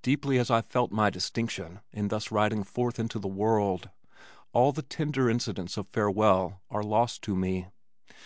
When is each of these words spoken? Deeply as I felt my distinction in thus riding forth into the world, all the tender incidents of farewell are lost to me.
Deeply 0.00 0.38
as 0.38 0.50
I 0.50 0.62
felt 0.62 0.92
my 0.92 1.10
distinction 1.10 1.80
in 1.92 2.08
thus 2.08 2.30
riding 2.32 2.64
forth 2.64 2.98
into 2.98 3.18
the 3.18 3.28
world, 3.28 3.90
all 4.54 4.72
the 4.72 4.80
tender 4.80 5.28
incidents 5.28 5.76
of 5.76 5.86
farewell 5.88 6.62
are 6.70 6.82
lost 6.82 7.20
to 7.24 7.36
me. 7.36 7.66